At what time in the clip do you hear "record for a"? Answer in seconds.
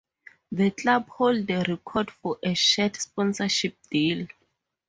1.69-2.55